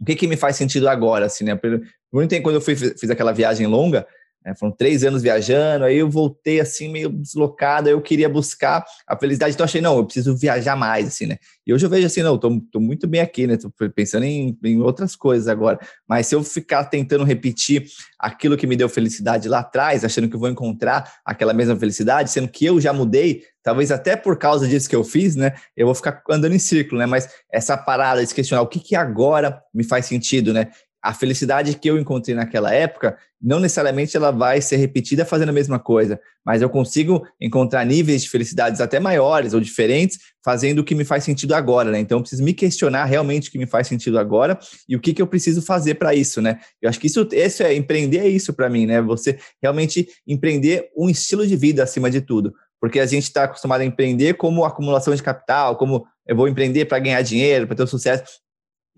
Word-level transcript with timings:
o 0.00 0.04
que 0.04 0.14
que 0.14 0.26
me 0.26 0.36
faz 0.36 0.56
sentido 0.56 0.88
agora, 0.88 1.26
assim, 1.26 1.44
né? 1.44 1.54
Por 1.54 1.80
muito 2.12 2.30
tempo, 2.30 2.44
quando 2.44 2.56
eu 2.56 2.60
fui, 2.60 2.76
fiz 2.76 3.10
aquela 3.10 3.32
viagem 3.32 3.66
longa, 3.66 4.06
né, 4.44 4.54
foram 4.54 4.72
três 4.72 5.04
anos 5.04 5.22
viajando, 5.22 5.84
aí 5.84 5.98
eu 5.98 6.08
voltei 6.08 6.60
assim, 6.60 6.88
meio 6.88 7.08
deslocado, 7.08 7.88
aí 7.88 7.94
eu 7.94 8.00
queria 8.00 8.28
buscar 8.28 8.84
a 9.06 9.16
felicidade, 9.16 9.54
então 9.54 9.64
achei, 9.64 9.80
não, 9.80 9.96
eu 9.96 10.04
preciso 10.04 10.36
viajar 10.36 10.76
mais, 10.76 11.06
assim, 11.08 11.26
né? 11.26 11.36
E 11.66 11.72
hoje 11.72 11.84
eu 11.84 11.90
vejo 11.90 12.06
assim, 12.06 12.22
não, 12.22 12.38
tô, 12.38 12.60
tô 12.72 12.80
muito 12.80 13.06
bem 13.06 13.20
aqui, 13.20 13.46
né? 13.46 13.56
Tô 13.56 13.70
pensando 13.94 14.24
em, 14.24 14.56
em 14.64 14.80
outras 14.80 15.14
coisas 15.14 15.48
agora. 15.48 15.78
Mas 16.08 16.26
se 16.26 16.34
eu 16.34 16.42
ficar 16.42 16.84
tentando 16.84 17.24
repetir 17.24 17.84
aquilo 18.18 18.56
que 18.56 18.66
me 18.66 18.76
deu 18.76 18.88
felicidade 18.88 19.48
lá 19.48 19.58
atrás, 19.58 20.04
achando 20.04 20.28
que 20.28 20.36
vou 20.36 20.48
encontrar 20.48 21.12
aquela 21.24 21.52
mesma 21.52 21.76
felicidade, 21.76 22.30
sendo 22.30 22.48
que 22.48 22.64
eu 22.64 22.80
já 22.80 22.92
mudei, 22.92 23.42
talvez 23.62 23.92
até 23.92 24.16
por 24.16 24.38
causa 24.38 24.66
disso 24.66 24.88
que 24.88 24.96
eu 24.96 25.04
fiz, 25.04 25.36
né? 25.36 25.54
Eu 25.76 25.86
vou 25.86 25.94
ficar 25.94 26.22
andando 26.30 26.54
em 26.54 26.58
círculo, 26.58 26.98
né? 26.98 27.06
Mas 27.06 27.28
essa 27.52 27.76
parada 27.76 28.24
de 28.24 28.34
questionar 28.34 28.62
o 28.62 28.66
que, 28.66 28.80
que 28.80 28.96
agora 28.96 29.60
me 29.74 29.84
faz 29.84 30.06
sentido, 30.06 30.54
né? 30.54 30.70
A 31.02 31.14
felicidade 31.14 31.74
que 31.74 31.88
eu 31.88 31.98
encontrei 31.98 32.34
naquela 32.34 32.74
época, 32.74 33.16
não 33.40 33.60
necessariamente 33.60 34.16
ela 34.16 34.32
vai 34.32 34.60
ser 34.60 34.76
repetida 34.76 35.24
fazendo 35.24 35.50
a 35.50 35.52
mesma 35.52 35.78
coisa, 35.78 36.20
mas 36.44 36.60
eu 36.60 36.68
consigo 36.68 37.24
encontrar 37.40 37.86
níveis 37.86 38.22
de 38.22 38.30
felicidades 38.30 38.80
até 38.80 38.98
maiores 38.98 39.54
ou 39.54 39.60
diferentes, 39.60 40.18
fazendo 40.44 40.80
o 40.80 40.84
que 40.84 40.94
me 40.94 41.04
faz 41.04 41.22
sentido 41.22 41.54
agora, 41.54 41.90
né? 41.90 42.00
Então 42.00 42.18
eu 42.18 42.22
preciso 42.22 42.42
me 42.42 42.52
questionar 42.52 43.04
realmente 43.04 43.48
o 43.48 43.52
que 43.52 43.58
me 43.58 43.66
faz 43.66 43.86
sentido 43.86 44.18
agora 44.18 44.58
e 44.88 44.96
o 44.96 45.00
que, 45.00 45.14
que 45.14 45.22
eu 45.22 45.26
preciso 45.26 45.62
fazer 45.62 45.94
para 45.94 46.14
isso, 46.14 46.42
né? 46.42 46.58
Eu 46.82 46.88
acho 46.88 46.98
que 46.98 47.06
isso, 47.06 47.28
isso 47.32 47.62
é 47.62 47.74
empreender 47.74 48.18
é 48.18 48.28
isso 48.28 48.52
para 48.52 48.68
mim, 48.68 48.86
né? 48.86 49.00
Você 49.02 49.38
realmente 49.62 50.08
empreender 50.26 50.88
um 50.96 51.08
estilo 51.08 51.46
de 51.46 51.54
vida 51.54 51.84
acima 51.84 52.10
de 52.10 52.20
tudo, 52.20 52.52
porque 52.80 52.98
a 52.98 53.06
gente 53.06 53.24
está 53.24 53.44
acostumado 53.44 53.82
a 53.82 53.84
empreender 53.84 54.34
como 54.34 54.64
acumulação 54.64 55.14
de 55.14 55.22
capital, 55.22 55.76
como 55.76 56.04
eu 56.26 56.34
vou 56.34 56.48
empreender 56.48 56.86
para 56.86 56.98
ganhar 56.98 57.22
dinheiro, 57.22 57.68
para 57.68 57.76
ter 57.76 57.86
sucesso 57.86 58.24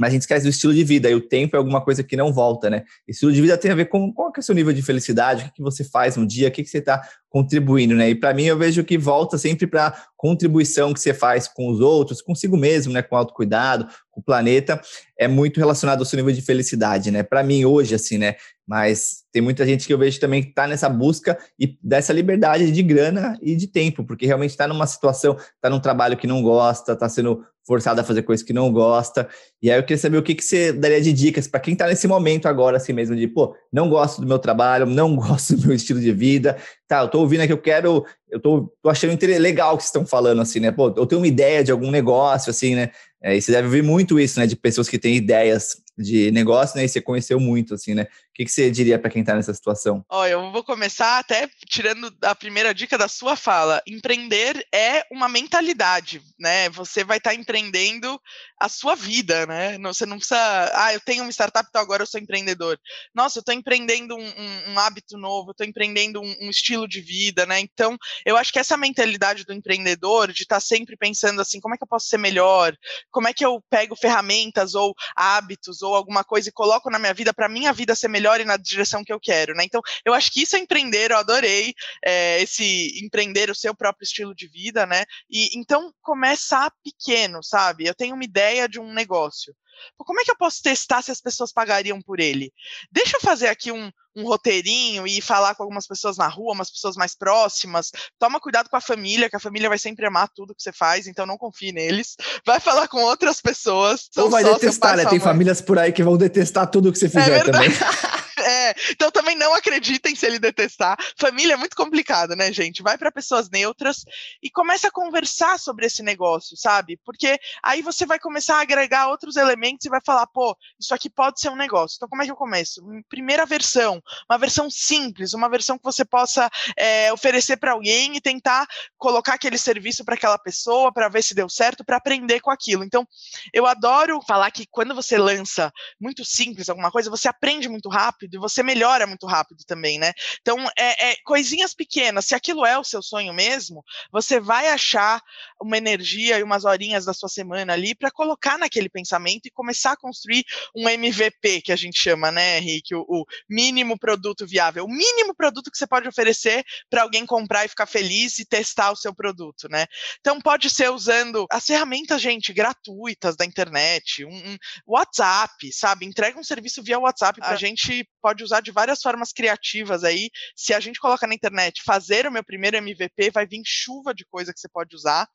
mas 0.00 0.08
a 0.08 0.12
gente 0.12 0.22
esquece 0.22 0.46
do 0.46 0.48
estilo 0.48 0.72
de 0.72 0.82
vida, 0.82 1.10
e 1.10 1.14
o 1.14 1.20
tempo 1.20 1.54
é 1.54 1.58
alguma 1.58 1.82
coisa 1.82 2.02
que 2.02 2.16
não 2.16 2.32
volta, 2.32 2.70
né? 2.70 2.84
Estilo 3.06 3.30
de 3.30 3.42
vida 3.42 3.58
tem 3.58 3.70
a 3.70 3.74
ver 3.74 3.84
com 3.84 4.10
qual 4.10 4.32
é 4.34 4.40
o 4.40 4.42
seu 4.42 4.54
nível 4.54 4.72
de 4.72 4.80
felicidade, 4.80 5.42
o 5.42 5.44
que, 5.48 5.56
que 5.56 5.62
você 5.62 5.84
faz 5.84 6.16
no 6.16 6.26
dia, 6.26 6.48
o 6.48 6.50
que, 6.50 6.62
que 6.62 6.70
você 6.70 6.78
está 6.78 7.06
contribuindo, 7.30 7.94
né? 7.94 8.10
E 8.10 8.14
para 8.14 8.34
mim 8.34 8.44
eu 8.44 8.58
vejo 8.58 8.82
que 8.82 8.98
volta 8.98 9.38
sempre 9.38 9.66
para 9.66 9.96
contribuição 10.16 10.92
que 10.92 11.00
você 11.00 11.14
faz 11.14 11.46
com 11.46 11.70
os 11.70 11.80
outros, 11.80 12.20
consigo 12.20 12.56
mesmo, 12.56 12.92
né? 12.92 13.00
Com 13.02 13.16
autocuidado, 13.16 13.86
com 14.10 14.20
o 14.20 14.22
planeta, 14.22 14.80
é 15.16 15.28
muito 15.28 15.58
relacionado 15.58 16.00
ao 16.00 16.04
seu 16.04 16.16
nível 16.16 16.34
de 16.34 16.42
felicidade, 16.42 17.10
né? 17.10 17.22
Para 17.22 17.44
mim 17.44 17.64
hoje, 17.64 17.94
assim, 17.94 18.18
né? 18.18 18.34
Mas 18.66 19.22
tem 19.32 19.40
muita 19.40 19.64
gente 19.64 19.86
que 19.86 19.94
eu 19.94 19.98
vejo 19.98 20.18
também 20.18 20.42
que 20.42 20.48
está 20.48 20.66
nessa 20.66 20.88
busca 20.88 21.38
e 21.58 21.78
dessa 21.82 22.12
liberdade 22.12 22.70
de 22.70 22.82
grana 22.82 23.38
e 23.40 23.54
de 23.54 23.68
tempo, 23.68 24.04
porque 24.04 24.26
realmente 24.26 24.50
está 24.50 24.66
numa 24.66 24.86
situação, 24.86 25.36
está 25.54 25.70
num 25.70 25.80
trabalho 25.80 26.16
que 26.16 26.26
não 26.26 26.42
gosta, 26.42 26.92
está 26.92 27.08
sendo 27.08 27.44
forçado 27.66 28.00
a 28.00 28.04
fazer 28.04 28.22
coisas 28.22 28.44
que 28.44 28.52
não 28.52 28.72
gosta. 28.72 29.28
E 29.62 29.70
aí 29.70 29.78
eu 29.78 29.82
queria 29.82 29.98
saber 29.98 30.18
o 30.18 30.22
que, 30.22 30.34
que 30.34 30.42
você 30.42 30.72
daria 30.72 31.00
de 31.00 31.12
dicas 31.12 31.46
para 31.46 31.60
quem 31.60 31.74
está 31.74 31.86
nesse 31.86 32.08
momento 32.08 32.46
agora, 32.46 32.76
assim 32.76 32.92
mesmo, 32.92 33.14
de, 33.14 33.28
pô, 33.28 33.54
não 33.72 33.88
gosto 33.88 34.20
do 34.20 34.26
meu 34.26 34.40
trabalho, 34.40 34.86
não 34.86 35.14
gosto 35.16 35.56
do 35.56 35.68
meu 35.68 35.76
estilo 35.76 36.00
de 36.00 36.12
vida, 36.12 36.56
tá, 36.90 37.02
eu 37.02 37.08
tô 37.08 37.20
ouvindo 37.20 37.42
aqui, 37.42 37.52
eu 37.52 37.58
quero, 37.58 38.04
eu 38.28 38.40
tô, 38.40 38.68
tô 38.82 38.90
achando 38.90 39.16
legal 39.38 39.74
o 39.74 39.76
que 39.76 39.84
vocês 39.84 39.90
estão 39.90 40.04
falando, 40.04 40.42
assim, 40.42 40.58
né, 40.58 40.72
pô, 40.72 40.92
eu 40.96 41.06
tenho 41.06 41.20
uma 41.20 41.26
ideia 41.28 41.62
de 41.62 41.70
algum 41.70 41.88
negócio, 41.88 42.50
assim, 42.50 42.74
né, 42.74 42.90
é, 43.22 43.36
e 43.36 43.42
você 43.42 43.52
deve 43.52 43.66
ouvir 43.66 43.82
muito 43.82 44.18
isso, 44.18 44.40
né, 44.40 44.46
de 44.46 44.56
pessoas 44.56 44.88
que 44.88 44.98
têm 44.98 45.16
ideias 45.16 45.76
de 46.00 46.30
negócio, 46.30 46.76
né? 46.76 46.84
E 46.84 46.88
você 46.88 47.00
conheceu 47.00 47.38
muito, 47.38 47.74
assim, 47.74 47.94
né? 47.94 48.04
O 48.04 48.06
que, 48.34 48.44
que 48.44 48.50
você 48.50 48.70
diria 48.70 48.98
para 48.98 49.10
quem 49.10 49.20
está 49.20 49.34
nessa 49.34 49.52
situação? 49.52 50.04
Olha, 50.08 50.32
eu 50.32 50.50
vou 50.50 50.64
começar 50.64 51.18
até 51.18 51.48
tirando 51.68 52.10
a 52.22 52.34
primeira 52.34 52.72
dica 52.72 52.96
da 52.96 53.06
sua 53.08 53.36
fala. 53.36 53.82
Empreender 53.86 54.66
é 54.72 55.04
uma 55.12 55.28
mentalidade, 55.28 56.22
né? 56.38 56.70
Você 56.70 57.04
vai 57.04 57.18
estar 57.18 57.30
tá 57.30 57.36
empreendendo 57.36 58.18
a 58.58 58.68
sua 58.68 58.94
vida, 58.94 59.46
né? 59.46 59.76
Você 59.78 60.06
não 60.06 60.16
precisa, 60.16 60.70
ah, 60.74 60.94
eu 60.94 61.00
tenho 61.00 61.22
uma 61.22 61.32
startup, 61.32 61.66
então 61.68 61.82
agora 61.82 62.02
eu 62.02 62.06
sou 62.06 62.20
empreendedor. 62.20 62.78
Nossa, 63.14 63.38
eu 63.38 63.40
estou 63.40 63.54
empreendendo 63.54 64.16
um, 64.16 64.24
um, 64.24 64.72
um, 64.72 64.78
hábito 64.78 65.18
novo, 65.18 65.50
estou 65.50 65.66
empreendendo 65.66 66.20
um, 66.20 66.36
um, 66.40 66.50
estilo 66.50 66.88
de 66.88 67.00
vida, 67.00 67.44
né? 67.44 67.60
Então, 67.60 67.96
eu 68.24 68.36
acho 68.36 68.52
que 68.52 68.58
essa 68.58 68.76
mentalidade 68.76 69.44
do 69.44 69.52
empreendedor, 69.52 70.32
de 70.32 70.42
estar 70.42 70.56
tá 70.56 70.60
sempre 70.60 70.96
pensando 70.96 71.40
assim, 71.40 71.60
como 71.60 71.74
é 71.74 71.78
que 71.78 71.84
eu 71.84 71.88
posso 71.88 72.06
ser 72.06 72.18
melhor? 72.18 72.74
Como 73.10 73.28
é 73.28 73.32
que 73.32 73.44
eu 73.44 73.62
pego 73.68 73.96
ferramentas 73.96 74.74
ou 74.74 74.94
hábitos 75.16 75.82
ou 75.82 75.94
alguma 75.94 76.24
coisa 76.24 76.48
e 76.48 76.52
coloco 76.52 76.90
na 76.90 76.98
minha 76.98 77.14
vida 77.14 77.32
para 77.32 77.48
minha 77.48 77.72
vida 77.72 77.94
ser 77.94 78.08
melhor 78.08 78.40
e 78.40 78.44
na 78.44 78.56
direção 78.56 79.04
que 79.04 79.12
eu 79.12 79.20
quero, 79.20 79.54
né? 79.54 79.64
Então, 79.64 79.80
eu 80.04 80.14
acho 80.14 80.32
que 80.32 80.42
isso 80.42 80.56
é 80.56 80.58
empreender, 80.58 81.10
eu 81.10 81.16
adorei 81.18 81.74
é, 82.04 82.40
esse 82.42 83.00
empreender 83.04 83.50
o 83.50 83.54
seu 83.54 83.74
próprio 83.74 84.04
estilo 84.04 84.34
de 84.34 84.48
vida, 84.48 84.86
né? 84.86 85.04
E 85.30 85.58
então 85.58 85.92
começar 86.02 86.72
pequeno, 86.82 87.42
sabe? 87.42 87.86
Eu 87.86 87.94
tenho 87.94 88.14
uma 88.14 88.24
ideia 88.24 88.68
de 88.68 88.78
um 88.78 88.92
negócio. 88.92 89.54
Como 89.98 90.20
é 90.20 90.24
que 90.24 90.30
eu 90.30 90.36
posso 90.36 90.62
testar 90.62 91.02
se 91.02 91.10
as 91.10 91.20
pessoas 91.20 91.52
pagariam 91.52 92.00
por 92.00 92.20
ele? 92.20 92.52
Deixa 92.90 93.16
eu 93.16 93.20
fazer 93.20 93.48
aqui 93.48 93.70
um, 93.70 93.90
um 94.16 94.24
roteirinho 94.24 95.06
e 95.06 95.20
falar 95.20 95.54
com 95.54 95.62
algumas 95.62 95.86
pessoas 95.86 96.16
na 96.16 96.26
rua, 96.26 96.54
umas 96.54 96.70
pessoas 96.70 96.96
mais 96.96 97.14
próximas. 97.14 97.90
Toma 98.18 98.40
cuidado 98.40 98.68
com 98.68 98.76
a 98.76 98.80
família, 98.80 99.28
que 99.28 99.36
a 99.36 99.40
família 99.40 99.68
vai 99.68 99.78
sempre 99.78 100.06
amar 100.06 100.28
tudo 100.34 100.54
que 100.54 100.62
você 100.62 100.72
faz, 100.72 101.06
então 101.06 101.26
não 101.26 101.38
confie 101.38 101.72
neles. 101.72 102.16
Vai 102.44 102.60
falar 102.60 102.88
com 102.88 102.98
outras 102.98 103.40
pessoas. 103.40 104.08
Ou 104.16 104.30
vai 104.30 104.44
detestar, 104.44 104.96
né? 104.96 105.04
Tem 105.04 105.20
famílias 105.20 105.60
por 105.60 105.78
aí 105.78 105.92
que 105.92 106.02
vão 106.02 106.16
detestar 106.16 106.66
tudo 106.66 106.92
que 106.92 106.98
você 106.98 107.06
é 107.06 107.10
fizer 107.10 107.38
é 107.38 107.44
também. 107.44 107.70
É, 108.50 108.74
então 108.90 109.12
também 109.12 109.36
não 109.36 109.54
acreditem 109.54 110.16
se 110.16 110.26
ele 110.26 110.40
detestar. 110.40 110.98
Família 111.16 111.54
é 111.54 111.56
muito 111.56 111.76
complicado, 111.76 112.34
né, 112.34 112.52
gente? 112.52 112.82
Vai 112.82 112.98
para 112.98 113.12
pessoas 113.12 113.48
neutras 113.48 114.04
e 114.42 114.50
começa 114.50 114.88
a 114.88 114.90
conversar 114.90 115.58
sobre 115.58 115.86
esse 115.86 116.02
negócio, 116.02 116.56
sabe? 116.56 116.98
Porque 117.04 117.38
aí 117.62 117.80
você 117.80 118.04
vai 118.04 118.18
começar 118.18 118.56
a 118.56 118.62
agregar 118.62 119.08
outros 119.08 119.36
elementos 119.36 119.86
e 119.86 119.88
vai 119.88 120.00
falar, 120.04 120.26
pô, 120.26 120.56
isso 120.80 120.92
aqui 120.92 121.08
pode 121.08 121.40
ser 121.40 121.48
um 121.48 121.56
negócio. 121.56 121.94
Então 121.96 122.08
como 122.08 122.22
é 122.22 122.24
que 122.24 122.32
eu 122.32 122.36
começo? 122.36 122.82
Primeira 123.08 123.46
versão, 123.46 124.02
uma 124.28 124.36
versão 124.36 124.68
simples, 124.68 125.32
uma 125.32 125.48
versão 125.48 125.78
que 125.78 125.84
você 125.84 126.04
possa 126.04 126.50
é, 126.76 127.12
oferecer 127.12 127.56
para 127.56 127.72
alguém 127.72 128.16
e 128.16 128.20
tentar 128.20 128.66
colocar 128.98 129.34
aquele 129.34 129.58
serviço 129.58 130.04
para 130.04 130.16
aquela 130.16 130.38
pessoa 130.38 130.92
para 130.92 131.08
ver 131.08 131.22
se 131.22 131.34
deu 131.34 131.48
certo, 131.48 131.84
para 131.84 131.98
aprender 131.98 132.40
com 132.40 132.50
aquilo. 132.50 132.82
Então, 132.82 133.06
eu 133.54 133.64
adoro 133.64 134.20
falar 134.26 134.50
que 134.50 134.66
quando 134.68 134.92
você 134.92 135.16
lança 135.16 135.72
muito 136.00 136.24
simples 136.24 136.68
alguma 136.68 136.90
coisa, 136.90 137.08
você 137.08 137.28
aprende 137.28 137.68
muito 137.68 137.88
rápido 137.88 138.39
você 138.40 138.62
melhora 138.62 139.06
muito 139.06 139.26
rápido 139.26 139.64
também, 139.64 139.98
né? 139.98 140.12
Então, 140.40 140.56
é, 140.76 141.10
é, 141.10 141.16
coisinhas 141.24 141.74
pequenas. 141.74 142.26
Se 142.26 142.34
aquilo 142.34 142.64
é 142.64 142.78
o 142.78 142.84
seu 142.84 143.02
sonho 143.02 143.32
mesmo, 143.32 143.84
você 144.10 144.40
vai 144.40 144.68
achar 144.68 145.22
uma 145.60 145.76
energia 145.76 146.38
e 146.38 146.42
umas 146.42 146.64
horinhas 146.64 147.04
da 147.04 147.12
sua 147.12 147.28
semana 147.28 147.72
ali 147.72 147.94
para 147.94 148.10
colocar 148.10 148.58
naquele 148.58 148.88
pensamento 148.88 149.46
e 149.46 149.50
começar 149.50 149.92
a 149.92 149.96
construir 149.96 150.44
um 150.74 150.88
MVP, 150.88 151.62
que 151.62 151.72
a 151.72 151.76
gente 151.76 152.00
chama, 152.00 152.30
né, 152.30 152.58
Henrique? 152.58 152.94
O, 152.94 153.04
o 153.08 153.24
mínimo 153.48 153.98
produto 153.98 154.46
viável. 154.46 154.84
O 154.84 154.88
mínimo 154.88 155.34
produto 155.34 155.70
que 155.70 155.78
você 155.78 155.86
pode 155.86 156.08
oferecer 156.08 156.64
para 156.88 157.02
alguém 157.02 157.26
comprar 157.26 157.64
e 157.64 157.68
ficar 157.68 157.86
feliz 157.86 158.38
e 158.38 158.44
testar 158.44 158.90
o 158.90 158.96
seu 158.96 159.14
produto, 159.14 159.68
né? 159.68 159.86
Então, 160.20 160.40
pode 160.40 160.70
ser 160.70 160.90
usando 160.90 161.46
as 161.50 161.66
ferramentas, 161.66 162.20
gente, 162.20 162.52
gratuitas 162.52 163.36
da 163.36 163.44
internet, 163.44 164.24
um, 164.24 164.52
um 164.52 164.56
WhatsApp, 164.86 165.72
sabe? 165.72 166.06
Entrega 166.06 166.38
um 166.38 166.44
serviço 166.44 166.82
via 166.82 166.98
WhatsApp 166.98 167.40
para 167.40 167.50
a 167.50 167.56
gente 167.56 168.08
pode 168.22 168.29
usar 168.42 168.60
de 168.60 168.70
várias 168.70 169.02
formas 169.02 169.32
criativas 169.32 170.04
aí. 170.04 170.30
Se 170.54 170.72
a 170.72 170.80
gente 170.80 171.00
coloca 171.00 171.26
na 171.26 171.34
internet 171.34 171.82
fazer 171.82 172.26
o 172.26 172.32
meu 172.32 172.44
primeiro 172.44 172.76
MVP, 172.76 173.30
vai 173.30 173.46
vir 173.46 173.62
chuva 173.64 174.14
de 174.14 174.24
coisa 174.24 174.52
que 174.52 174.60
você 174.60 174.68
pode 174.68 174.94
usar. 174.94 175.28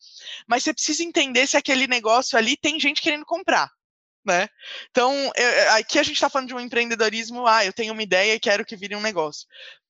Mas 0.48 0.64
você 0.64 0.74
precisa 0.74 1.04
entender 1.04 1.48
se 1.48 1.58
aquele 1.58 1.88
negócio 1.88 2.38
ali 2.38 2.58
tem 2.58 2.80
gente 2.80 3.02
querendo 3.02 3.26
comprar. 3.26 3.70
Né? 4.26 4.48
Então, 4.90 5.14
eu, 5.36 5.72
aqui 5.74 6.00
a 6.00 6.04
gente 6.04 6.16
está 6.16 6.30
falando 6.30 6.48
de 6.48 6.56
um 6.56 6.60
empreendedorismo, 6.60 7.46
ah, 7.46 7.64
eu 7.64 7.72
tenho 7.72 7.94
uma 7.94 8.02
ideia 8.02 8.34
e 8.34 8.40
quero 8.40 8.66
que 8.66 8.76
vire 8.76 8.96
um 8.96 9.02
negócio. 9.02 9.46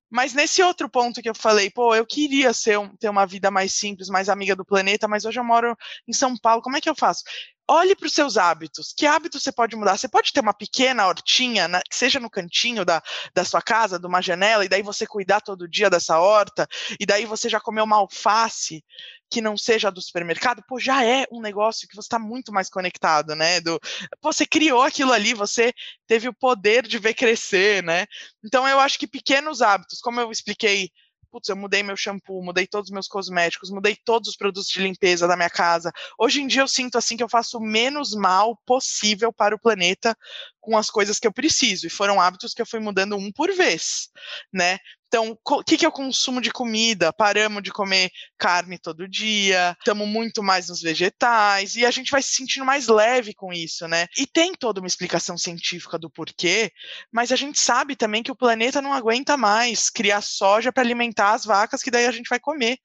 Mas 0.09 0.33
nesse 0.33 0.61
outro 0.61 0.89
ponto 0.89 1.21
que 1.21 1.29
eu 1.29 1.35
falei, 1.35 1.69
pô, 1.69 1.95
eu 1.95 2.05
queria 2.05 2.53
ser 2.53 2.77
um, 2.77 2.95
ter 2.95 3.09
uma 3.09 3.25
vida 3.25 3.49
mais 3.49 3.73
simples, 3.73 4.07
mais 4.07 4.29
amiga 4.29 4.55
do 4.55 4.65
planeta, 4.65 5.07
mas 5.07 5.25
hoje 5.25 5.39
eu 5.39 5.43
moro 5.43 5.75
em 6.07 6.13
São 6.13 6.37
Paulo, 6.37 6.61
como 6.61 6.77
é 6.77 6.81
que 6.81 6.89
eu 6.89 6.95
faço? 6.95 7.23
Olhe 7.67 7.95
para 7.95 8.07
os 8.07 8.13
seus 8.13 8.37
hábitos. 8.37 8.93
Que 8.95 9.05
hábitos 9.05 9.43
você 9.43 9.51
pode 9.51 9.75
mudar? 9.75 9.97
Você 9.97 10.07
pode 10.07 10.31
ter 10.31 10.39
uma 10.39 10.53
pequena 10.53 11.07
hortinha, 11.07 11.67
na, 11.67 11.81
que 11.81 11.95
seja 11.95 12.19
no 12.19 12.29
cantinho 12.29 12.85
da, 12.85 13.01
da 13.33 13.43
sua 13.43 13.61
casa, 13.61 13.99
de 13.99 14.05
uma 14.05 14.21
janela, 14.21 14.65
e 14.65 14.69
daí 14.69 14.81
você 14.81 15.05
cuidar 15.05 15.41
todo 15.41 15.67
dia 15.67 15.89
dessa 15.89 16.19
horta, 16.19 16.67
e 16.99 17.05
daí 17.05 17.25
você 17.25 17.49
já 17.49 17.59
comeu 17.59 17.83
uma 17.83 17.97
alface 17.97 18.83
que 19.29 19.41
não 19.41 19.57
seja 19.57 19.89
do 19.89 20.01
supermercado, 20.01 20.63
pô, 20.67 20.79
já 20.79 21.03
é 21.03 21.25
um 21.31 21.41
negócio 21.41 21.87
que 21.87 21.95
você 21.95 22.05
está 22.05 22.19
muito 22.19 22.51
mais 22.51 22.69
conectado, 22.69 23.35
né? 23.35 23.59
Do, 23.59 23.79
pô, 24.21 24.31
você 24.31 24.45
criou 24.45 24.83
aquilo 24.83 25.11
ali, 25.11 25.33
você 25.33 25.73
teve 26.07 26.29
o 26.29 26.33
poder 26.33 26.87
de 26.87 26.99
ver 26.99 27.15
crescer, 27.15 27.83
né? 27.83 28.05
Então 28.43 28.67
eu 28.67 28.79
acho 28.79 28.99
que 28.99 29.07
pequenos 29.07 29.61
hábitos, 29.61 29.99
como 29.99 30.19
eu 30.19 30.31
expliquei 30.31 30.91
putz, 31.35 31.49
eu 31.49 31.55
mudei 31.57 31.83
meu 31.83 31.97
shampoo, 31.97 32.41
mudei 32.41 32.65
todos 32.65 32.89
os 32.89 32.93
meus 32.93 33.09
cosméticos, 33.09 33.69
mudei 33.69 33.93
todos 33.93 34.29
os 34.29 34.37
produtos 34.37 34.69
de 34.69 34.81
limpeza 34.81 35.27
da 35.27 35.35
minha 35.35 35.49
casa. 35.49 35.91
Hoje 36.17 36.41
em 36.41 36.47
dia 36.47 36.61
eu 36.61 36.67
sinto 36.67 36.97
assim 36.97 37.17
que 37.17 37.23
eu 37.23 37.27
faço 37.27 37.57
o 37.57 37.61
menos 37.61 38.15
mal 38.15 38.55
possível 38.65 39.33
para 39.33 39.53
o 39.53 39.59
planeta 39.59 40.17
com 40.65 40.75
as 40.75 40.89
coisas 40.89 41.19
que 41.19 41.27
eu 41.27 41.31
preciso. 41.31 41.85
E 41.85 41.89
foram 41.89 42.19
hábitos 42.19 42.53
que 42.53 42.61
eu 42.61 42.65
fui 42.65 42.79
mudando 42.79 43.15
um 43.15 43.31
por 43.31 43.53
vez, 43.53 44.09
né? 44.51 44.79
Então, 45.07 45.37
o 45.47 45.63
que, 45.63 45.77
que 45.77 45.87
o 45.87 45.91
consumo 45.91 46.41
de 46.41 46.51
comida? 46.51 47.13
Paramos 47.13 47.63
de 47.63 47.71
comer 47.71 48.09
carne 48.37 48.77
todo 48.77 49.07
dia, 49.07 49.75
estamos 49.79 50.07
muito 50.07 50.43
mais 50.43 50.67
nos 50.67 50.81
vegetais, 50.81 51.75
e 51.75 51.85
a 51.85 51.91
gente 51.91 52.11
vai 52.11 52.21
se 52.21 52.33
sentindo 52.33 52.65
mais 52.65 52.87
leve 52.87 53.33
com 53.33 53.53
isso, 53.53 53.87
né? 53.87 54.07
E 54.17 54.25
tem 54.27 54.53
toda 54.53 54.81
uma 54.81 54.87
explicação 54.87 55.37
científica 55.37 55.97
do 55.97 56.09
porquê, 56.09 56.71
mas 57.13 57.31
a 57.31 57.35
gente 57.35 57.59
sabe 57.59 57.95
também 57.95 58.23
que 58.23 58.31
o 58.31 58.35
planeta 58.35 58.81
não 58.81 58.91
aguenta 58.91 59.37
mais 59.37 59.89
criar 59.89 60.21
soja 60.21 60.73
para 60.73 60.83
alimentar 60.83 61.33
as 61.33 61.45
vacas, 61.45 61.81
que 61.81 61.91
daí 61.91 62.07
a 62.07 62.11
gente 62.11 62.27
vai 62.27 62.39
comer. 62.39 62.77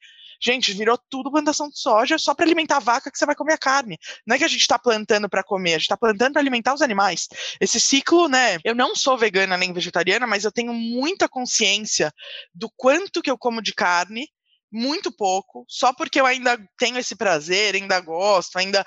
Gente, 0.43 0.73
virou 0.73 0.99
tudo 1.11 1.31
plantação 1.31 1.69
de 1.69 1.79
soja 1.79 2.17
só 2.19 2.35
para 2.35 2.47
alimentar 2.47 2.77
a 2.79 2.81
vaca 2.81 3.11
que 3.11 3.19
você 3.19 3.27
vai 3.27 3.35
comer 3.35 3.55
a 3.55 3.59
carne. 3.59 3.99
Não 4.27 4.35
é 4.35 4.39
que 4.39 4.45
a 4.45 4.49
gente 4.49 4.61
está 4.61 4.79
plantando 4.79 5.29
para 5.29 5.45
comer, 5.45 5.71
a 5.71 5.79
gente 5.79 5.83
está 5.83 5.97
plantando 5.97 6.33
para 6.33 6.43
alimentar 6.43 6.75
os 6.75 6.83
animais. 6.83 7.29
Esse 7.61 7.79
ciclo, 7.79 8.29
né? 8.29 8.59
Eu 8.65 8.75
não 8.75 8.97
sou 8.97 9.19
vegana 9.19 9.57
nem 9.57 9.73
vegetariana, 9.73 10.27
mas 10.27 10.45
eu 10.45 10.53
tenho 10.53 10.73
muita 10.73 11.29
consciência 11.29 12.13
do 12.55 12.71
quanto 12.77 13.21
que 13.21 13.31
eu 13.31 13.37
como 13.37 13.61
de 13.61 13.75
carne 13.75 14.29
muito 14.73 15.11
pouco, 15.11 15.65
só 15.69 15.93
porque 15.93 16.21
eu 16.21 16.27
ainda 16.27 16.57
tenho 16.79 16.97
esse 16.97 17.17
prazer, 17.17 17.75
ainda 17.75 18.01
gosto, 18.01 18.57
ainda 18.57 18.85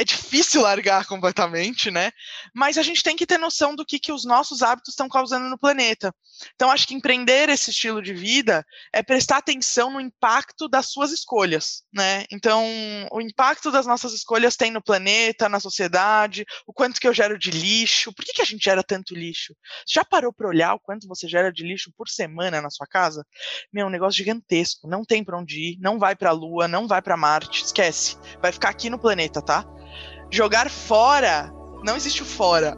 é 0.00 0.04
difícil 0.04 0.62
largar 0.62 1.04
completamente, 1.04 1.90
né? 1.90 2.10
Mas 2.54 2.78
a 2.78 2.82
gente 2.82 3.02
tem 3.02 3.14
que 3.14 3.26
ter 3.26 3.36
noção 3.36 3.76
do 3.76 3.84
que, 3.84 3.98
que 3.98 4.10
os 4.10 4.24
nossos 4.24 4.62
hábitos 4.62 4.94
estão 4.94 5.10
causando 5.10 5.46
no 5.50 5.58
planeta. 5.58 6.14
Então, 6.54 6.70
acho 6.70 6.88
que 6.88 6.94
empreender 6.94 7.50
esse 7.50 7.70
estilo 7.70 8.00
de 8.00 8.14
vida 8.14 8.64
é 8.94 9.02
prestar 9.02 9.36
atenção 9.36 9.90
no 9.90 10.00
impacto 10.00 10.68
das 10.70 10.86
suas 10.86 11.12
escolhas, 11.12 11.82
né? 11.92 12.24
Então, 12.32 12.64
o 13.12 13.20
impacto 13.20 13.70
das 13.70 13.86
nossas 13.86 14.14
escolhas 14.14 14.56
tem 14.56 14.70
no 14.70 14.82
planeta, 14.82 15.50
na 15.50 15.60
sociedade, 15.60 16.46
o 16.66 16.72
quanto 16.72 16.98
que 16.98 17.06
eu 17.06 17.12
gero 17.12 17.38
de 17.38 17.50
lixo. 17.50 18.10
Por 18.14 18.24
que, 18.24 18.32
que 18.32 18.42
a 18.42 18.46
gente 18.46 18.64
gera 18.64 18.82
tanto 18.82 19.14
lixo? 19.14 19.54
Já 19.86 20.02
parou 20.02 20.32
para 20.32 20.48
olhar 20.48 20.72
o 20.72 20.80
quanto 20.80 21.06
você 21.06 21.28
gera 21.28 21.52
de 21.52 21.62
lixo 21.62 21.92
por 21.94 22.08
semana 22.08 22.62
na 22.62 22.70
sua 22.70 22.86
casa? 22.86 23.22
Meu, 23.70 23.86
um 23.86 23.90
negócio 23.90 24.16
gigantesco. 24.16 24.88
Não 24.88 25.04
tem 25.04 25.22
para 25.22 25.38
onde 25.38 25.72
ir, 25.72 25.78
não 25.78 25.98
vai 25.98 26.16
para 26.16 26.30
a 26.30 26.32
Lua, 26.32 26.66
não 26.66 26.88
vai 26.88 27.02
para 27.02 27.18
Marte, 27.18 27.64
esquece. 27.64 28.16
Vai 28.40 28.50
ficar 28.50 28.70
aqui 28.70 28.88
no 28.88 28.98
planeta, 28.98 29.42
tá? 29.42 29.62
Jogar 30.30 30.70
fora, 30.70 31.52
não 31.84 31.96
existe 31.96 32.22
o 32.22 32.26
fora. 32.26 32.76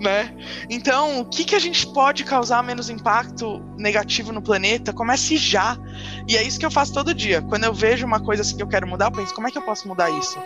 Né? 0.00 0.34
Então, 0.70 1.20
o 1.20 1.24
que, 1.26 1.44
que 1.44 1.54
a 1.54 1.58
gente 1.58 1.86
pode 1.92 2.24
causar 2.24 2.62
menos 2.62 2.88
impacto 2.88 3.62
negativo 3.76 4.32
no 4.32 4.40
planeta? 4.40 4.94
Comece 4.94 5.36
já. 5.36 5.76
E 6.26 6.38
é 6.38 6.42
isso 6.42 6.58
que 6.58 6.64
eu 6.64 6.70
faço 6.70 6.94
todo 6.94 7.12
dia. 7.12 7.42
Quando 7.42 7.64
eu 7.64 7.74
vejo 7.74 8.06
uma 8.06 8.18
coisa 8.18 8.40
assim 8.40 8.56
que 8.56 8.62
eu 8.62 8.68
quero 8.68 8.86
mudar, 8.86 9.06
eu 9.06 9.12
penso, 9.12 9.34
como 9.34 9.46
é 9.46 9.50
que 9.50 9.58
eu 9.58 9.62
posso 9.62 9.86
mudar 9.86 10.10
isso? 10.10 10.38